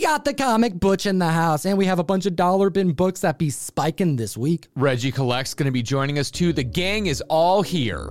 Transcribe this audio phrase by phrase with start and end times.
[0.00, 2.70] We got the comic Butch in the house, and we have a bunch of dollar
[2.70, 4.68] bin books that be spiking this week.
[4.74, 6.54] Reggie Collect's going to be joining us too.
[6.54, 8.08] The gang is all here.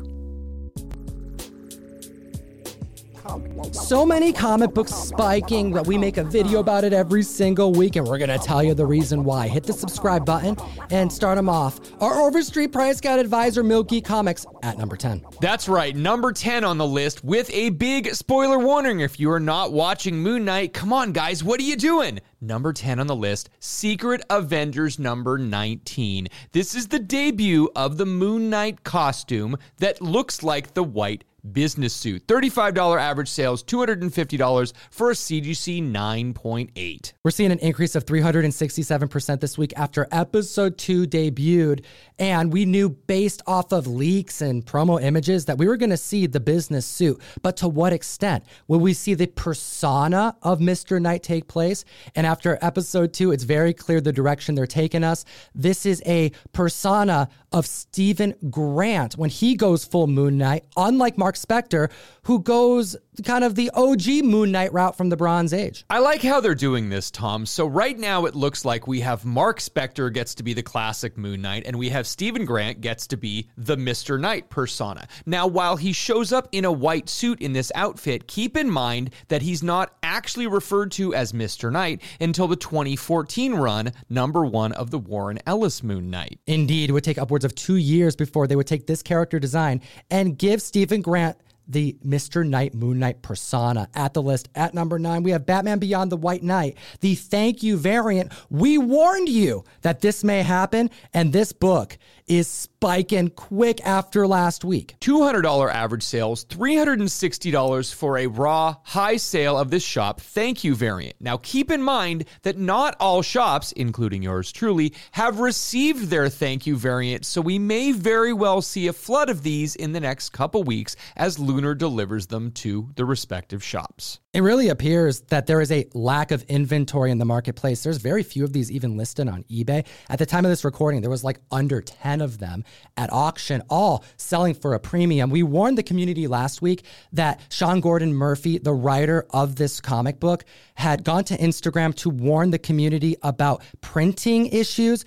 [3.71, 7.96] So many comic books spiking that we make a video about it every single week,
[7.96, 9.47] and we're gonna tell you the reason why.
[9.47, 10.58] Hit the subscribe button
[10.90, 11.79] and start them off.
[12.01, 15.26] Our Overstreet Price Guide advisor, Milky Comics, at number 10.
[15.42, 19.00] That's right, number 10 on the list with a big spoiler warning.
[19.00, 22.20] If you are not watching Moon Knight, come on, guys, what are you doing?
[22.41, 26.27] Number 10 on the list, Secret Avengers number 19.
[26.54, 31.94] This is the debut of the Moon Knight costume that looks like the white business
[31.94, 32.26] suit.
[32.28, 37.14] $35 average sales, $250 for a CGC 9.8.
[37.24, 41.84] We're seeing an increase of 367% this week after episode two debuted.
[42.18, 45.98] And we knew based off of leaks and promo images that we were going to
[45.98, 47.22] see the business suit.
[47.42, 48.44] But to what extent?
[48.68, 51.02] Will we see the persona of Mr.
[51.02, 51.86] Knight take place?
[52.16, 55.26] And after episode two, it's very clear the direction they're taking us.
[55.56, 61.36] This is a persona of Stephen Grant when he goes full Moon Knight, unlike Mark
[61.36, 61.89] Spector,
[62.23, 65.86] who goes kind of the OG Moon Knight route from the Bronze Age.
[65.89, 67.45] I like how they're doing this, Tom.
[67.45, 71.17] So right now it looks like we have Mark Spector gets to be the classic
[71.17, 74.19] Moon Knight, and we have Stephen Grant gets to be the Mr.
[74.19, 75.08] Knight persona.
[75.25, 79.11] Now, while he shows up in a white suit in this outfit, keep in mind
[79.28, 81.72] that he's not actually referred to as Mr.
[81.72, 86.39] Knight until the 2014 run, number one of the Warren Ellis Moon Knight.
[86.47, 89.82] Indeed, it would take upwards of two years before they would take this character design
[90.09, 91.38] and give Stephen Grant
[91.70, 92.45] the Mr.
[92.45, 94.50] Knight Moon Knight persona at the list.
[94.56, 98.31] At number nine, we have Batman Beyond the White Knight, the thank you variant.
[98.50, 101.97] We warned you that this may happen, and this book
[102.30, 104.95] is spiking quick after last week.
[105.02, 111.16] $200 average sales, $360 for a raw high sale of this shop thank you variant.
[111.20, 116.67] Now keep in mind that not all shops, including yours truly, have received their thank
[116.67, 120.30] you variant, so we may very well see a flood of these in the next
[120.30, 124.20] couple weeks as Delivers them to the respective shops.
[124.34, 127.84] It really appears that there is a lack of inventory in the marketplace.
[127.84, 129.86] There's very few of these even listed on eBay.
[130.08, 132.64] At the time of this recording, there was like under 10 of them
[132.96, 135.31] at auction, all selling for a premium.
[135.31, 140.19] We warned the community last week that Sean Gordon Murphy, the writer of this comic
[140.19, 145.03] book, had gone to Instagram to warn the community about printing issues.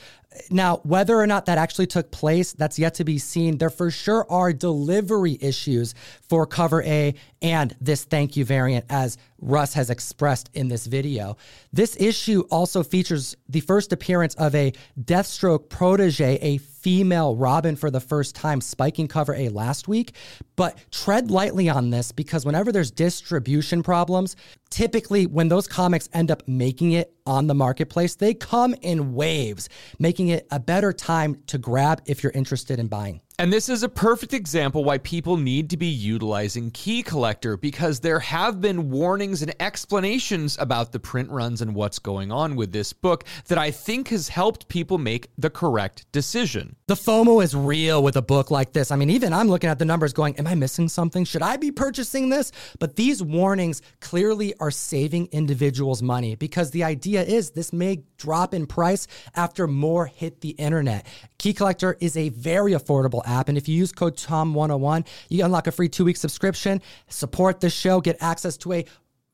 [0.51, 3.59] Now, whether or not that actually took place, that's yet to be seen.
[3.59, 5.95] There for sure are delivery issues
[6.29, 11.37] for cover A and this thank you variant, as Russ has expressed in this video.
[11.73, 17.91] This issue also features the first appearance of a Deathstroke protege, a female Robin for
[17.91, 20.15] the first time, spiking cover A last week.
[20.57, 24.37] But tread lightly on this because whenever there's distribution problems,
[24.71, 29.69] typically when those comics end up making it on the marketplace, they come in waves,
[29.99, 33.21] making it a better time to grab if you're interested in buying.
[33.43, 37.99] And this is a perfect example why people need to be utilizing Key Collector because
[37.99, 42.71] there have been warnings and explanations about the print runs and what's going on with
[42.71, 46.77] this book that I think has helped people make the correct decision.
[46.87, 48.93] The FOMO is real with a book like this.
[48.93, 51.25] I mean, even I'm looking at the numbers going, Am I missing something?
[51.25, 52.53] Should I be purchasing this?
[52.79, 58.55] But these warnings clearly are saving individuals money because the idea is this may drop
[58.55, 61.07] in price after more hit the internet.
[61.39, 63.32] Key Collector is a very affordable app.
[63.49, 67.71] And if you use code TOM101, you unlock a free two week subscription, support the
[67.71, 68.85] show, get access to a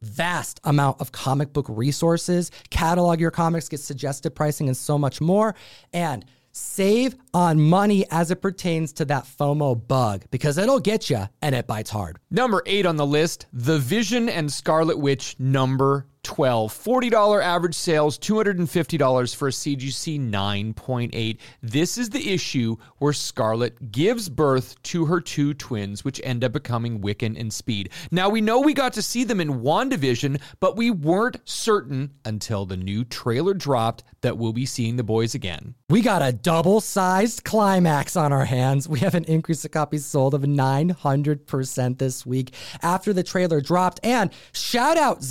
[0.02, 5.20] vast amount of comic book resources, catalog your comics, get suggested pricing, and so much
[5.20, 5.54] more.
[5.92, 11.28] And save on money as it pertains to that FOMO bug because it'll get you
[11.42, 12.18] and it bites hard.
[12.30, 16.72] Number eight on the list The Vision and Scarlet Witch number 12.
[16.72, 21.38] $40 average sales, $250 for a CGC 9.8.
[21.62, 26.52] This is the issue where Scarlet gives birth to her two twins, which end up
[26.52, 27.90] becoming Wiccan and Speed.
[28.10, 32.66] Now, we know we got to see them in WandaVision, but we weren't certain until
[32.66, 35.74] the new trailer dropped that we'll be seeing the boys again.
[35.88, 38.88] We got a double sized climax on our hands.
[38.88, 42.52] We have an increase of copies sold of 900% this week
[42.82, 44.00] after the trailer dropped.
[44.02, 45.22] And shout out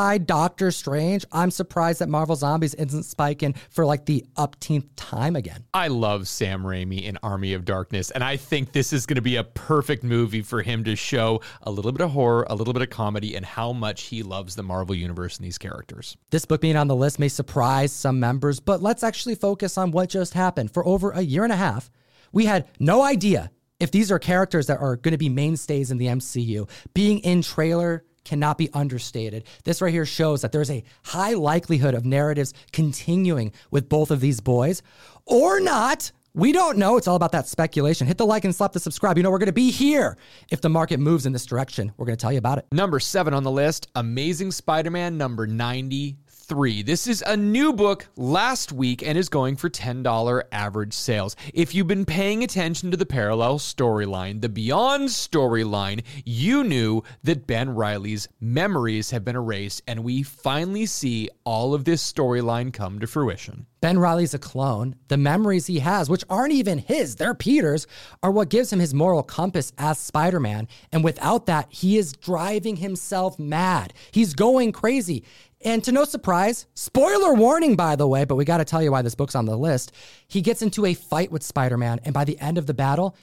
[0.00, 1.24] Zombified Doctor Strange.
[1.30, 5.64] I'm surprised that Marvel Zombies isn't spiking for like the upteenth time again.
[5.74, 9.22] I love Sam Raimi in Army of Darkness, and I think this is going to
[9.22, 12.72] be a perfect movie for him to show a little bit of horror, a little
[12.72, 16.16] bit of comedy, and how much he loves the Marvel Universe and these characters.
[16.30, 19.90] This book being on the list may surprise some members, but let's actually focus on
[19.90, 20.72] what just happened.
[20.72, 21.90] For over a year and a half,
[22.32, 25.98] we had no idea if these are characters that are going to be mainstays in
[25.98, 29.44] the MCU, being in trailer cannot be understated.
[29.64, 34.20] This right here shows that there's a high likelihood of narratives continuing with both of
[34.20, 34.82] these boys
[35.26, 36.12] or not.
[36.32, 36.96] We don't know.
[36.96, 38.06] It's all about that speculation.
[38.06, 39.16] Hit the like and slap the subscribe.
[39.16, 40.16] You know, we're going to be here.
[40.48, 42.66] If the market moves in this direction, we're going to tell you about it.
[42.70, 46.18] Number seven on the list Amazing Spider Man number 90
[46.50, 46.82] 3.
[46.82, 51.36] This is a new book last week and is going for $10 average sales.
[51.54, 57.46] If you've been paying attention to the parallel storyline, the Beyond storyline, you knew that
[57.46, 62.98] Ben Riley's memories have been erased, and we finally see all of this storyline come
[62.98, 63.66] to fruition.
[63.80, 64.96] Ben Riley's a clone.
[65.08, 67.86] The memories he has, which aren't even his, they're Peter's,
[68.22, 70.68] are what gives him his moral compass as Spider Man.
[70.92, 73.94] And without that, he is driving himself mad.
[74.10, 75.24] He's going crazy.
[75.62, 78.92] And to no surprise, spoiler warning, by the way, but we got to tell you
[78.92, 79.92] why this book's on the list.
[80.26, 83.14] He gets into a fight with Spider Man, and by the end of the battle,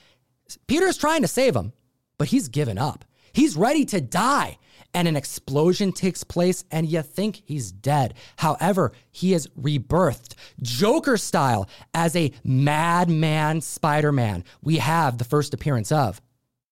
[0.66, 1.72] Peter's trying to save him,
[2.16, 3.04] but he's given up.
[3.32, 4.58] He's ready to die.
[4.94, 8.14] And an explosion takes place, and you think he's dead.
[8.36, 14.44] However, he is rebirthed, Joker style, as a madman Spider Man.
[14.62, 16.22] We have the first appearance of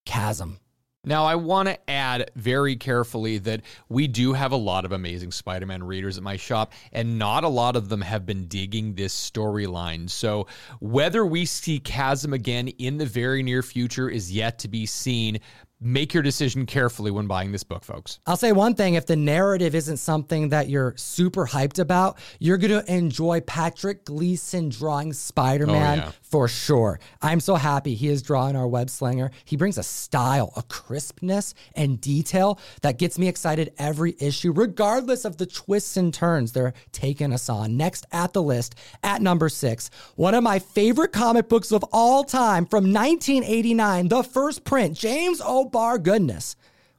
[0.07, 0.61] Chasm.
[1.09, 5.31] Now, I want to add very carefully that we do have a lot of amazing
[5.31, 8.95] Spider Man readers at my shop, and not a lot of them have been digging
[8.95, 10.11] this storyline.
[10.11, 10.49] So,
[10.81, 15.39] whether we see Chasm again in the very near future is yet to be seen
[15.81, 18.19] make your decision carefully when buying this book, folks.
[18.27, 22.57] I'll say one thing if the narrative isn't something that you're super hyped about, you're
[22.57, 26.13] going to enjoy Patrick Gleason drawing Spider Man oh, yeah.
[26.23, 26.99] for sure.
[27.21, 29.31] I'm so happy he is drawing our web slinger.
[29.45, 35.27] He brings a style, a crispness, and detail that gets me excited every issue, regardless
[35.27, 37.77] of the twists and turns they're taking us on.
[37.77, 42.25] Next at the list, at number six, one of my favorite comic books of all
[42.25, 46.57] time from 1989, the first print, James O Barr goodness,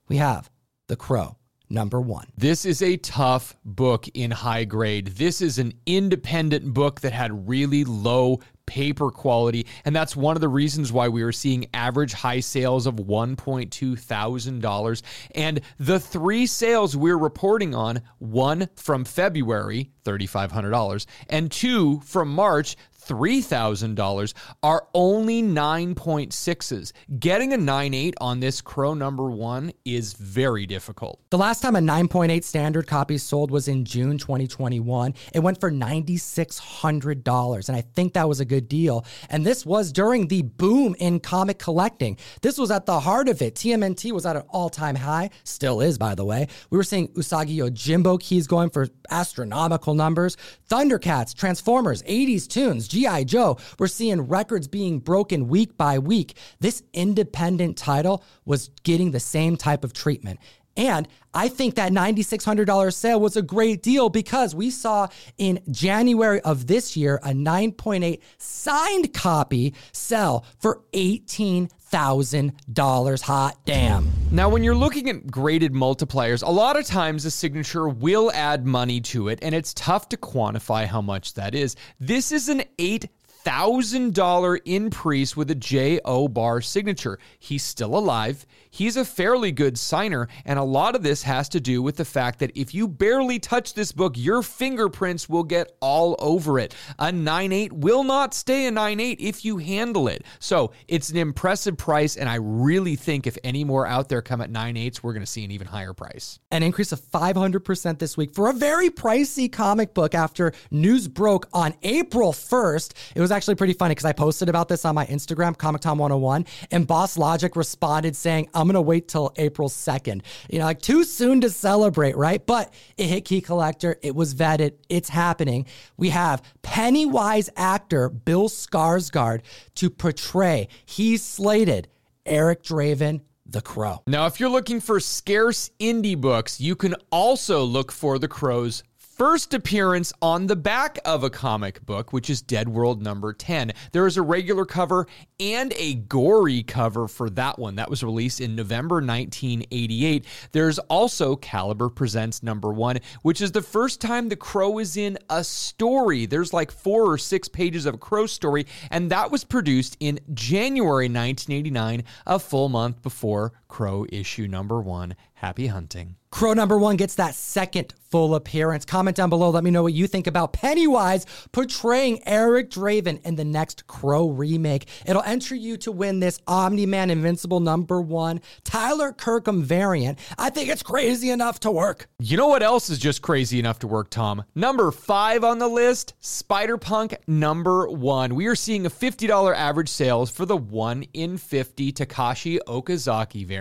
[0.07, 0.49] we have
[0.87, 1.37] The Crow
[1.69, 2.27] number one.
[2.37, 5.07] This is a tough book in high grade.
[5.07, 9.65] This is an independent book that had really low paper quality.
[9.85, 13.99] And that's one of the reasons why we are seeing average high sales of $1.2
[13.99, 15.01] thousand.
[15.35, 22.75] And the three sales we're reporting on, one from February, $3,500, and two from March,
[23.07, 24.33] $3,000
[24.63, 26.91] are only 9.6s.
[27.19, 31.19] Getting a 9.8 on this Crow number one is very difficult.
[31.29, 35.13] The last time a 9.8 standard copy sold was in June 2021.
[35.33, 37.69] It went for $9,600.
[37.69, 39.05] And I think that was a good deal.
[39.29, 42.17] And this was during the boom in comic collecting.
[42.41, 43.55] This was at the heart of it.
[43.55, 46.47] TMNT was at an all time high, still is, by the way.
[46.69, 50.37] We were seeing Usagi Yojimbo keys going for astronomical numbers.
[50.69, 53.25] Thundercats, Transformers, 80s tunes, G.I.
[53.25, 56.35] Joe, we're seeing records being broken week by week.
[56.59, 60.39] This independent title was getting the same type of treatment.
[60.77, 65.07] And I think that $9,600 sale was a great deal because we saw
[65.37, 73.21] in January of this year a 9.8 signed copy sell for $18,000.
[73.21, 74.11] Hot damn.
[74.31, 78.65] Now, when you're looking at graded multipliers, a lot of times a signature will add
[78.65, 81.75] money to it, and it's tough to quantify how much that is.
[81.99, 83.07] This is an 8
[83.47, 85.99] $1,000 increase with a J.
[86.05, 87.17] O'Barr signature.
[87.39, 88.45] He's still alive.
[88.69, 90.27] He's a fairly good signer.
[90.45, 93.39] And a lot of this has to do with the fact that if you barely
[93.39, 96.75] touch this book, your fingerprints will get all over it.
[96.99, 100.23] A 9.8 will not stay a 9.8 if you handle it.
[100.39, 102.17] So it's an impressive price.
[102.17, 105.31] And I really think if any more out there come at 9.8s, we're going to
[105.31, 106.39] see an even higher price.
[106.51, 111.47] An increase of 500% this week for a very pricey comic book after news broke
[111.53, 112.93] on April 1st.
[113.15, 115.99] It was actually pretty funny because I posted about this on my Instagram, Comic Tom
[115.99, 120.23] 101, and Boss Logic responded saying, I'm going to wait till April 2nd.
[120.49, 122.43] You know, like too soon to celebrate, right?
[122.43, 123.99] But it hit Key Collector.
[124.01, 124.73] It was vetted.
[124.89, 125.67] It's happening.
[125.97, 129.41] We have Pennywise actor Bill Skarsgård
[129.75, 130.67] to portray.
[130.85, 131.87] He's slated
[132.25, 134.01] Eric Draven the Crow.
[134.07, 138.83] Now, if you're looking for scarce indie books, you can also look for The Crow's
[139.17, 143.73] first appearance on the back of a comic book, which is Deadworld number 10.
[143.91, 145.07] There is a regular cover
[145.39, 147.75] and a gory cover for that one.
[147.75, 150.23] That was released in November 1988.
[150.51, 155.17] There's also Caliber Presents number one, which is the first time the Crow is in
[155.31, 156.27] a story.
[156.27, 160.19] There's like four or six pages of a Crow story, and that was produced in
[160.35, 165.15] January 1989, a full month before Crow issue number one.
[165.33, 166.15] Happy hunting.
[166.31, 168.85] Crow number one gets that second full appearance.
[168.85, 169.49] Comment down below.
[169.49, 174.29] Let me know what you think about Pennywise portraying Eric Draven in the next Crow
[174.29, 174.87] remake.
[175.05, 180.19] It'll enter you to win this Omni Man Invincible number one Tyler Kirkham variant.
[180.37, 182.07] I think it's crazy enough to work.
[182.19, 184.43] You know what else is just crazy enough to work, Tom?
[184.55, 188.35] Number five on the list Spider Punk number one.
[188.35, 193.56] We are seeing a $50 average sales for the 1 in 50 Takashi Okazaki variant.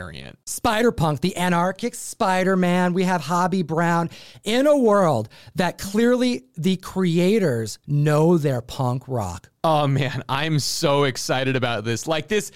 [0.47, 2.93] Spider Punk, the anarchic Spider Man.
[2.93, 4.11] We have Hobie Brown
[4.45, 9.51] in a world that clearly the creators know their punk rock.
[9.65, 12.07] Oh man, I'm so excited about this.
[12.07, 12.53] Like this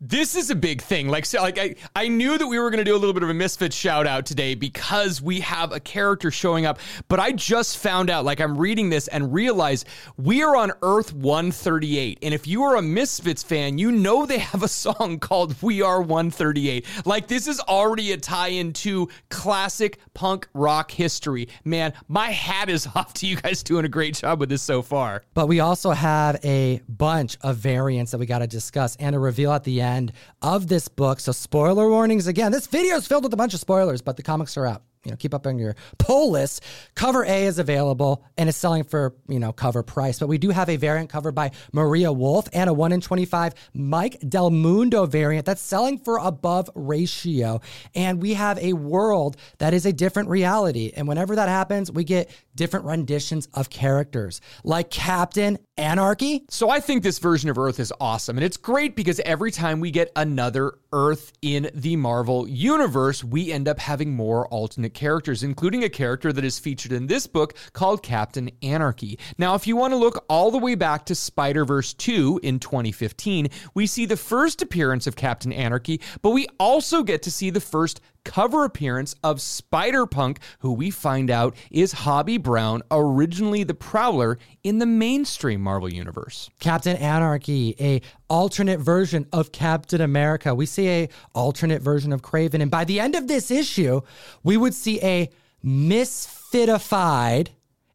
[0.00, 1.08] this is a big thing.
[1.08, 3.22] Like, so, like I, I knew that we were going to do a little bit
[3.22, 6.78] of a misfit shout out today because we have a character showing up.
[7.08, 9.84] But I just found out, like, I'm reading this and realize
[10.18, 12.18] we are on Earth 138.
[12.22, 15.80] And if you are a Misfits fan, you know they have a song called "We
[15.80, 21.48] Are 138." Like, this is already a tie-in to classic punk rock history.
[21.64, 24.82] Man, my hat is off to you guys doing a great job with this so
[24.82, 25.22] far.
[25.32, 29.18] But we also have a bunch of variants that we got to discuss and a
[29.18, 30.12] reveal at the end end
[30.42, 31.20] of this book.
[31.20, 32.52] So, spoiler warnings again.
[32.52, 35.12] This video is filled with a bunch of spoilers, but the comics are out you
[35.12, 36.62] know, keep up on your pull list.
[36.96, 40.18] Cover A is available and it's selling for, you know, cover price.
[40.18, 43.54] But we do have a variant cover by Maria Wolf and a 1 in 25
[43.72, 47.60] Mike Del Mundo variant that's selling for above ratio.
[47.94, 50.92] And we have a world that is a different reality.
[50.94, 56.44] And whenever that happens, we get different renditions of characters like Captain Anarchy.
[56.48, 58.38] So I think this version of Earth is awesome.
[58.38, 63.52] And it's great because every time we get another Earth in the Marvel universe, we
[63.52, 67.54] end up having more alternate characters, including a character that is featured in this book
[67.74, 69.18] called Captain Anarchy.
[69.36, 72.58] Now, if you want to look all the way back to Spider Verse 2 in
[72.58, 77.50] 2015, we see the first appearance of Captain Anarchy, but we also get to see
[77.50, 83.62] the first cover appearance of Spider Punk, who we find out is Hobie Brown, originally
[83.62, 86.50] the Prowler in the mainstream Marvel universe.
[86.58, 90.54] Captain Anarchy, a alternate version of Captain America.
[90.54, 94.00] We see a alternate version of Kraven, and by the end of this issue,
[94.42, 95.30] we would see a
[95.64, 97.48] misfitified,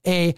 [0.07, 0.33] a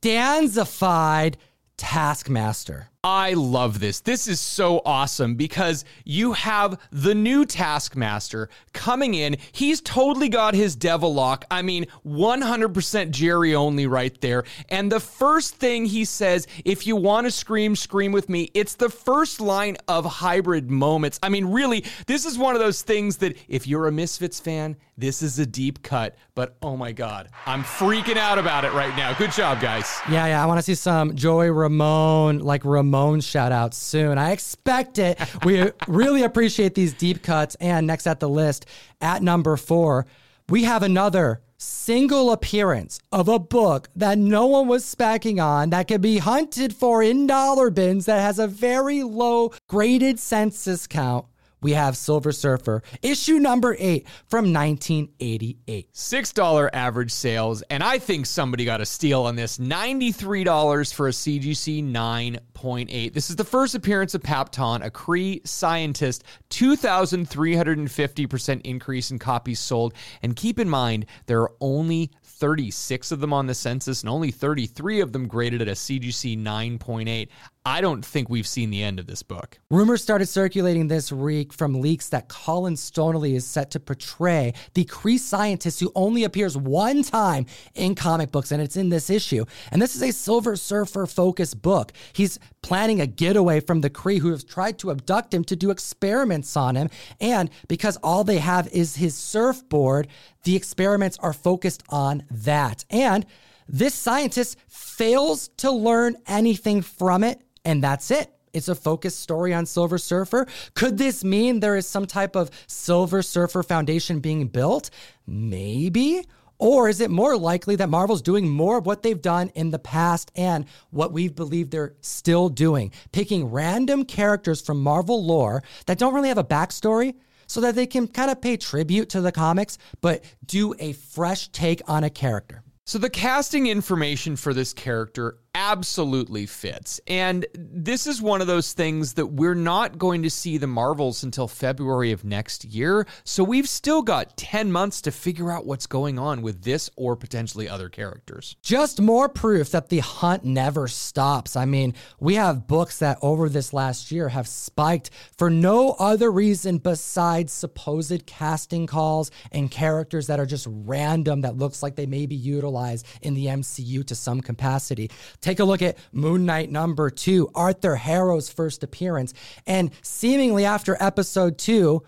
[0.00, 1.34] danzified
[1.76, 2.88] Taskmaster.
[3.06, 4.00] I love this.
[4.00, 9.36] This is so awesome because you have the new Taskmaster coming in.
[9.52, 11.44] He's totally got his devil lock.
[11.48, 14.42] I mean, 100% Jerry Only right there.
[14.70, 18.74] And the first thing he says, if you want to scream, scream with me, it's
[18.74, 21.20] the first line of hybrid moments.
[21.22, 24.76] I mean, really, this is one of those things that if you're a Misfits fan,
[24.98, 26.16] this is a deep cut.
[26.34, 29.14] But oh my God, I'm freaking out about it right now.
[29.14, 30.00] Good job, guys.
[30.10, 30.42] Yeah, yeah.
[30.42, 34.18] I want to see some Joey Ramone, like Ramone Shout out soon.
[34.18, 35.18] I expect it.
[35.44, 37.54] We really appreciate these deep cuts.
[37.60, 38.66] And next at the list,
[39.00, 40.06] at number four,
[40.48, 45.88] we have another single appearance of a book that no one was specking on that
[45.88, 51.26] could be hunted for in dollar bins that has a very low graded census count
[51.66, 55.92] we have Silver Surfer, issue number eight from 1988.
[55.92, 61.10] $6 average sales, and I think somebody got a steal on this $93 for a
[61.10, 63.12] CGC 9.8.
[63.12, 69.94] This is the first appearance of Papton, a Kree scientist, 2,350% increase in copies sold.
[70.22, 74.30] And keep in mind, there are only 36 of them on the census and only
[74.30, 77.28] 33 of them graded at a CGC 9.8.
[77.66, 79.58] I don't think we've seen the end of this book.
[79.72, 84.84] Rumors started circulating this week from leaks that Colin Stoneley is set to portray the
[84.84, 87.44] Kree scientist who only appears one time
[87.74, 89.44] in comic books, and it's in this issue.
[89.72, 91.92] And this is a Silver Surfer focused book.
[92.12, 95.72] He's planning a getaway from the Kree who have tried to abduct him to do
[95.72, 96.88] experiments on him.
[97.20, 100.06] And because all they have is his surfboard,
[100.44, 102.84] the experiments are focused on that.
[102.90, 103.26] And
[103.68, 108.32] this scientist fails to learn anything from it and that's it.
[108.54, 110.46] It's a focused story on Silver Surfer.
[110.72, 114.88] Could this mean there is some type of Silver Surfer Foundation being built?
[115.26, 116.24] Maybe.
[116.58, 119.78] Or is it more likely that Marvel's doing more of what they've done in the
[119.78, 122.92] past and what we believe they're still doing?
[123.12, 127.14] Picking random characters from Marvel lore that don't really have a backstory
[127.46, 131.48] so that they can kind of pay tribute to the comics, but do a fresh
[131.48, 132.62] take on a character.
[132.88, 137.00] So, the casting information for this character absolutely fits.
[137.06, 141.22] And this is one of those things that we're not going to see the Marvels
[141.22, 143.06] until February of next year.
[143.24, 147.16] So we've still got 10 months to figure out what's going on with this or
[147.16, 148.56] potentially other characters.
[148.62, 151.56] Just more proof that the hunt never stops.
[151.56, 155.08] I mean, we have books that over this last year have spiked
[155.38, 161.56] for no other reason besides supposed casting calls and characters that are just random that
[161.56, 165.10] looks like they may be utilized in the MCU to some capacity.
[165.46, 169.32] Take a look at Moon Knight number two, Arthur Harrow's first appearance.
[169.64, 172.02] And seemingly after episode two,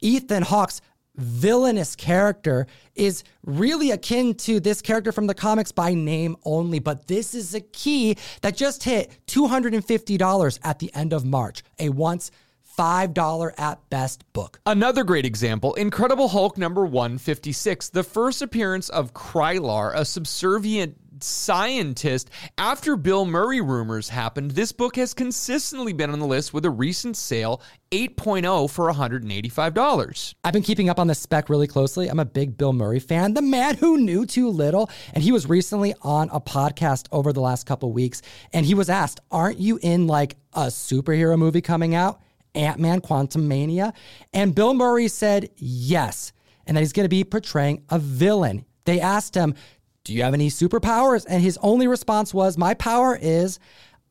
[0.00, 0.80] Ethan Hawke's
[1.14, 2.66] villainous character
[2.96, 6.80] is really akin to this character from the comics by name only.
[6.80, 11.90] But this is a key that just hit $250 at the end of March, a
[11.90, 12.32] once
[12.76, 14.60] $5 at best book.
[14.64, 22.30] Another great example Incredible Hulk number 156, the first appearance of Krylar, a subservient scientist.
[22.58, 26.70] After Bill Murray rumors happened, this book has consistently been on the list with a
[26.70, 30.34] recent sale 8.0 for $185.
[30.44, 32.08] I've been keeping up on the spec really closely.
[32.08, 34.88] I'm a big Bill Murray fan, the man who knew too little.
[35.12, 38.22] And he was recently on a podcast over the last couple weeks.
[38.52, 42.20] And he was asked, Aren't you in like a superhero movie coming out?
[42.54, 43.92] Ant Man Quantumania?
[44.32, 46.32] And Bill Murray said yes,
[46.66, 48.64] and that he's going to be portraying a villain.
[48.84, 49.54] They asked him,
[50.04, 51.26] Do you have any superpowers?
[51.28, 53.58] And his only response was, My power is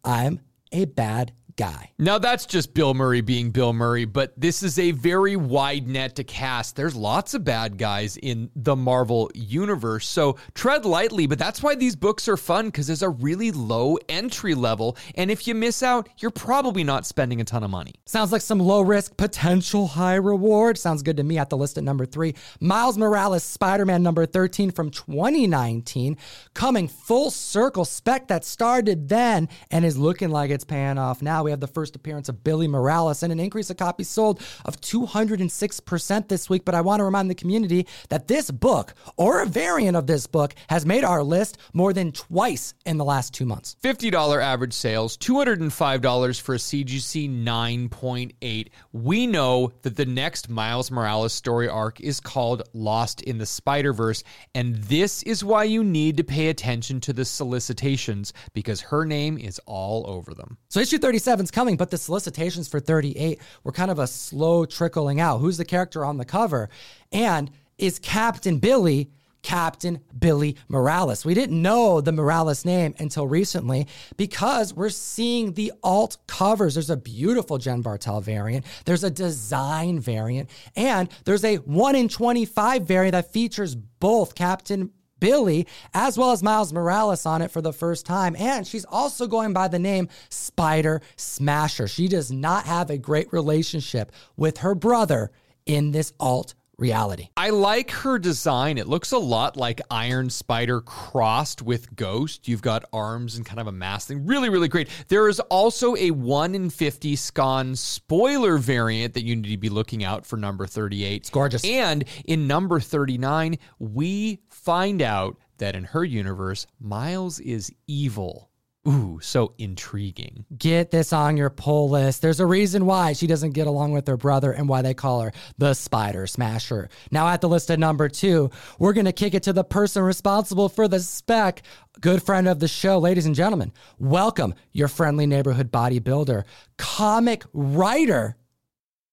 [0.03, 0.39] I'm
[0.71, 1.91] a bad guy.
[1.99, 6.15] Now, that's just Bill Murray being Bill Murray, but this is a very wide net
[6.15, 6.77] to cast.
[6.77, 11.75] There's lots of bad guys in the Marvel universe, so tread lightly, but that's why
[11.75, 14.95] these books are fun because there's a really low entry level.
[15.15, 17.95] And if you miss out, you're probably not spending a ton of money.
[18.05, 20.77] Sounds like some low risk, potential high reward.
[20.77, 22.35] Sounds good to me at the list at number three.
[22.61, 26.15] Miles Morales, Spider Man number 13 from 2019,
[26.53, 27.83] coming full circle.
[27.83, 31.43] Spec that started then and is looking like it's paying off now.
[31.43, 34.79] We have the first appearance of Billie Morales and an increase of copies sold of
[34.81, 36.65] 206% this week.
[36.65, 40.27] But I want to remind the community that this book, or a variant of this
[40.27, 43.75] book, has made our list more than twice in the last two months.
[43.83, 48.67] $50 average sales, $205 for a CGC 9.8.
[48.91, 53.93] We know that the next Miles Morales story arc is called Lost in the Spider
[53.93, 59.05] Verse, and this is why you need to pay attention to the solicitations because her
[59.05, 60.57] name is all over them.
[60.69, 64.65] So, issue 37 is coming, but the solicitations for 38 were kind of a slow
[64.65, 65.39] trickling out.
[65.39, 66.69] Who's the character on the cover?
[67.11, 71.23] And is Captain Billie Captain Billie Morales?
[71.23, 76.73] We didn't know the Morales name until recently because we're seeing the alt covers.
[76.73, 82.09] There's a beautiful Jen Bartel variant, there's a design variant, and there's a 1 in
[82.09, 87.61] 25 variant that features both Captain Billie, as well as Miles Morales on it for
[87.61, 88.35] the first time.
[88.37, 91.87] And she's also going by the name Spider Smasher.
[91.87, 95.31] She does not have a great relationship with her brother
[95.65, 97.29] in this alt reality.
[97.37, 98.77] I like her design.
[98.77, 102.47] It looks a lot like Iron Spider crossed with Ghost.
[102.47, 104.25] You've got arms and kind of a mask thing.
[104.25, 104.89] Really, really great.
[105.07, 109.69] There is also a 1 in 50 Skan spoiler variant that you need to be
[109.69, 111.15] looking out for number 38.
[111.15, 111.63] It's gorgeous.
[111.65, 118.48] And in number 39, we find out that in her universe, Miles is evil.
[118.87, 120.45] Ooh, so intriguing.
[120.57, 122.21] Get this on your pull list.
[122.21, 125.21] There's a reason why she doesn't get along with her brother and why they call
[125.21, 126.89] her the Spider Smasher.
[127.11, 130.01] Now, at the list at number two, we're going to kick it to the person
[130.01, 131.61] responsible for the spec,
[131.99, 132.99] good friend of the show.
[132.99, 136.45] Ladies and gentlemen, welcome your friendly neighborhood bodybuilder,
[136.77, 138.37] comic writer,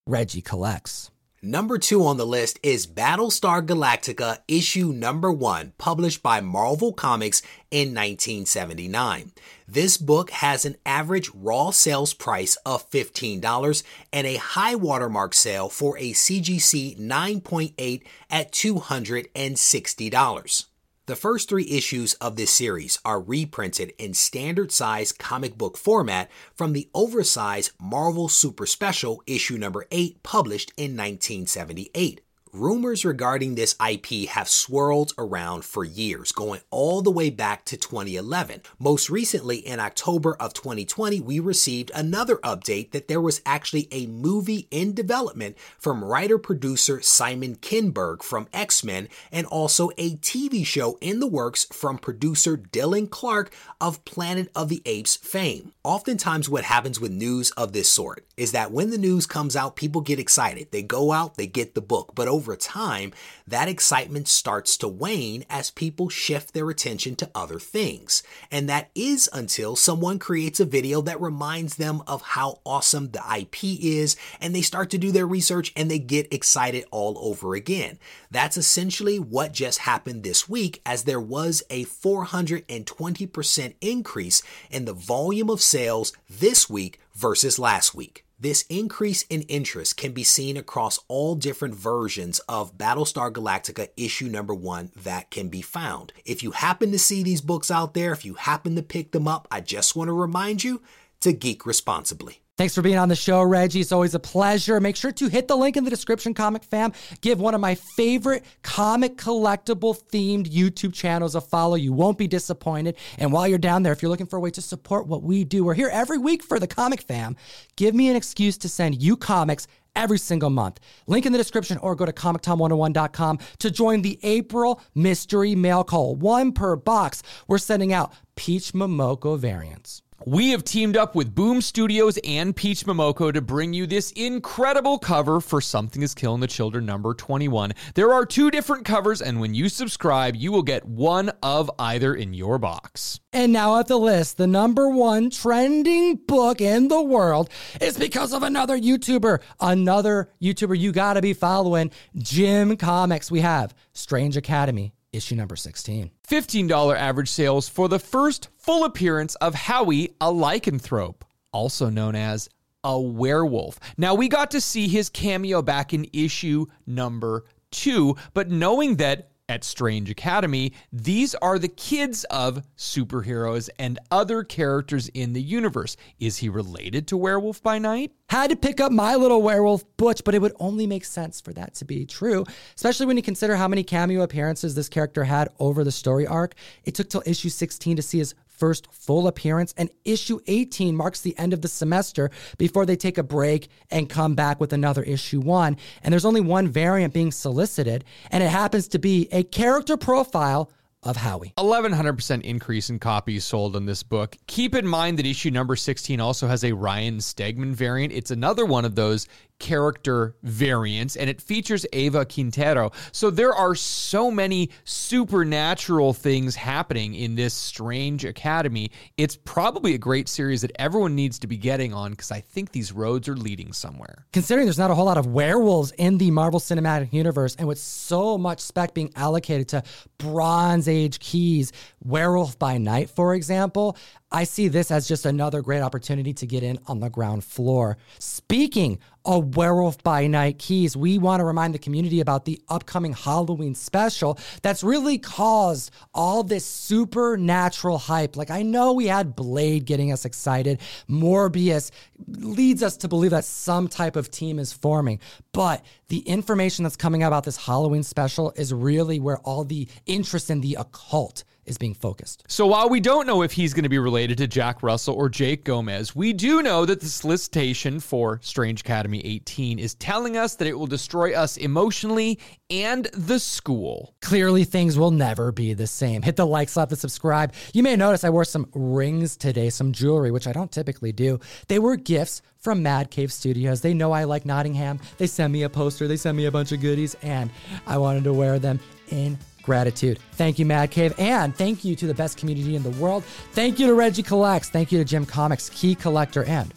[0.05, 1.11] Reggie Collects.
[1.41, 7.43] Number two on the list is Battlestar Galactica issue number one, published by Marvel Comics
[7.69, 9.33] in 1979.
[9.67, 15.69] This book has an average raw sales price of $15 and a high watermark sale
[15.69, 20.65] for a CGC 9.8 at $260.
[21.07, 26.29] The first three issues of this series are reprinted in standard size comic book format
[26.53, 32.19] from the oversized Marvel Super Special issue number 8 published in 1978.
[32.53, 37.77] Rumors regarding this IP have swirled around for years, going all the way back to
[37.77, 38.61] 2011.
[38.79, 44.07] Most recently, in October of 2020, we received another update that there was actually a
[44.07, 50.65] movie in development from writer producer Simon Kinberg from X Men, and also a TV
[50.65, 55.73] show in the works from producer Dylan Clark of Planet of the Apes fame.
[55.83, 59.75] Oftentimes, what happens with news of this sort is that when the news comes out,
[59.75, 60.71] people get excited.
[60.71, 62.13] They go out, they get the book.
[62.15, 63.11] But over time,
[63.47, 68.21] that excitement starts to wane as people shift their attention to other things.
[68.51, 73.23] And that is until someone creates a video that reminds them of how awesome the
[73.35, 77.55] IP is, and they start to do their research and they get excited all over
[77.55, 77.97] again.
[78.29, 84.93] That's essentially what just happened this week, as there was a 420% increase in the
[84.93, 88.26] volume of sales this week versus last week.
[88.39, 94.27] This increase in interest can be seen across all different versions of Battlestar Galactica issue
[94.27, 96.13] number one that can be found.
[96.23, 99.27] If you happen to see these books out there, if you happen to pick them
[99.27, 100.83] up, I just want to remind you
[101.21, 102.41] to geek responsibly.
[102.57, 103.81] Thanks for being on the show, Reggie.
[103.81, 104.79] It's always a pleasure.
[104.79, 106.91] Make sure to hit the link in the description, Comic Fam.
[107.21, 111.75] Give one of my favorite comic collectible themed YouTube channels a follow.
[111.75, 112.95] You won't be disappointed.
[113.19, 115.43] And while you're down there, if you're looking for a way to support what we
[115.43, 117.35] do, we're here every week for the Comic Fam.
[117.75, 120.79] Give me an excuse to send you comics every single month.
[121.05, 126.15] Link in the description or go to comictom101.com to join the April mystery mail call.
[126.15, 127.21] One per box.
[127.47, 130.01] We're sending out Peach Momoko variants.
[130.25, 134.97] We have teamed up with Boom Studios and Peach Momoko to bring you this incredible
[134.97, 137.73] cover for Something is Killing the Children number 21.
[137.93, 142.15] There are two different covers, and when you subscribe, you will get one of either
[142.15, 143.19] in your box.
[143.31, 148.33] And now at the list, the number one trending book in the world is because
[148.33, 149.39] of another YouTuber.
[149.59, 153.29] Another YouTuber you gotta be following, Jim Comics.
[153.29, 156.11] We have Strange Academy, issue number 16.
[156.27, 162.49] $15 average sales for the first full appearance of Howie, a lycanthrope, also known as
[162.83, 163.79] a werewolf.
[163.97, 169.31] Now, we got to see his cameo back in issue number two, but knowing that
[169.49, 175.95] at Strange Academy, these are the kids of superheroes and other characters in the universe.
[176.19, 178.11] Is he related to Werewolf by Night?
[178.29, 181.53] Had to pick up my little werewolf Butch, but it would only make sense for
[181.53, 182.43] that to be true,
[182.75, 186.55] especially when you consider how many cameo appearances this character had over the story arc.
[186.83, 191.21] It took till issue 16 to see his first full appearance, and issue 18 marks
[191.21, 195.03] the end of the semester before they take a break and come back with another
[195.03, 195.77] issue one.
[196.03, 200.71] And there's only one variant being solicited, and it happens to be a character profile
[201.03, 201.53] of Howie.
[201.57, 204.35] 1100% increase in copies sold on this book.
[204.47, 208.13] Keep in mind that issue number 16 also has a Ryan Stegman variant.
[208.13, 209.27] It's another one of those
[209.59, 212.91] character variants and it features Ava Quintero.
[213.11, 218.91] So there are so many supernatural things happening in this strange academy.
[219.17, 222.71] It's probably a great series that everyone needs to be getting on because I think
[222.71, 224.25] these roads are leading somewhere.
[224.33, 227.79] Considering there's not a whole lot of werewolves in the Marvel Cinematic Universe and with
[227.79, 229.83] so much spec being allocated to
[230.17, 231.71] Bronze Age keys,
[232.03, 233.97] Werewolf by Night, for example,
[234.29, 237.97] I see this as just another great opportunity to get in on the ground floor.
[238.19, 243.13] Speaking of Werewolf by Night keys, we want to remind the community about the upcoming
[243.13, 248.35] Halloween special that's really caused all this supernatural hype.
[248.35, 251.91] Like, I know we had Blade getting us excited, Morbius
[252.27, 255.21] leads us to believe that some type of team is forming,
[255.53, 259.87] but the information that's coming out about this Halloween special is really where all the
[260.05, 262.43] interest in the occult is being focused.
[262.47, 265.29] So while we don't know if he's going to be related to Jack Russell or
[265.29, 270.55] Jake Gomez, we do know that the solicitation for Strange Academy 18 is telling us
[270.55, 274.15] that it will destroy us emotionally and the school.
[274.21, 276.21] Clearly, things will never be the same.
[276.21, 277.53] Hit the like, slap the subscribe.
[277.73, 281.39] You may notice I wore some rings today, some jewelry, which I don't typically do.
[281.67, 283.81] They were gifts from Mad Cave Studios.
[283.81, 284.99] They know I like Nottingham.
[285.17, 287.49] They sent me a poster, they sent me a bunch of goodies, and
[287.85, 290.17] I wanted to wear them in gratitude.
[290.31, 291.13] Thank you, Mad Cave.
[291.19, 293.23] And thank you to the best community in the world.
[293.51, 294.69] Thank you to Reggie Collects.
[294.69, 296.45] Thank you to Jim Comics, Key Collector.
[296.45, 296.73] And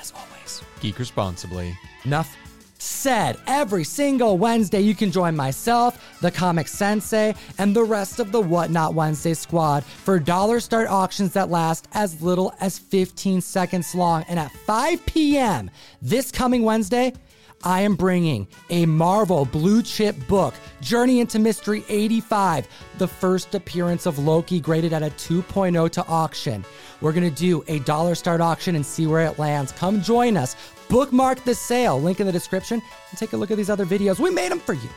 [0.00, 1.76] as always, geek responsibly.
[2.04, 2.34] Enough
[2.78, 3.36] said.
[3.46, 8.40] Every single Wednesday, you can join myself, the Comic Sensei, and the rest of the
[8.40, 14.24] Whatnot Wednesday squad for dollar start auctions that last as little as 15 seconds long.
[14.28, 15.70] And at 5 p.m.
[16.00, 17.12] this coming Wednesday,
[17.62, 24.06] I am bringing a Marvel blue chip book, Journey into Mystery 85, the first appearance
[24.06, 26.64] of Loki graded at a 2.0 to auction.
[27.02, 29.72] We're going to do a dollar start auction and see where it lands.
[29.72, 30.56] Come join us.
[30.88, 34.18] Bookmark the sale, link in the description, and take a look at these other videos.
[34.18, 34.88] We made them for you.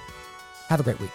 [0.70, 1.12] Have a great week.